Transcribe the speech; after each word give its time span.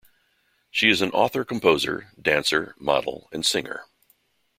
She 0.71 0.89
is 0.89 1.03
an 1.03 1.11
author-composer, 1.11 2.09
dancer, 2.19 2.73
model 2.79 3.29
and 3.31 3.45
singer. 3.45 3.85